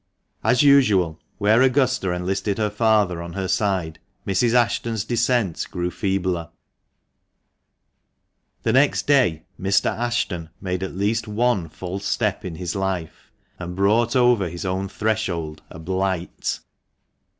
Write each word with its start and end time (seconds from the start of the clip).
As 0.43 0.63
usual, 0.63 1.19
where 1.37 1.61
Augusta 1.61 2.09
enlisted 2.09 2.57
her 2.57 2.71
father 2.71 3.21
on 3.21 3.33
her 3.33 3.47
side, 3.47 3.99
Mrs. 4.25 4.55
Ashton's 4.55 5.05
dissent 5.05 5.67
grew 5.69 5.91
feebler, 5.91 6.49
The 8.63 8.73
next 8.73 9.05
day 9.05 9.43
Mr. 9.61 9.95
Ashton 9.95 10.49
made 10.59 10.81
at 10.81 10.95
least 10.95 11.27
one 11.27 11.69
false 11.69 12.07
step 12.07 12.43
in 12.43 12.55
his 12.55 12.75
life, 12.75 13.31
and 13.59 13.75
brought 13.75 14.15
over 14.15 14.49
his 14.49 14.65
own 14.65 14.89
threshold 14.89 15.61
a 15.69 15.77
blight. 15.77 16.57